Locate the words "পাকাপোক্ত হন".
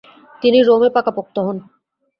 0.95-1.57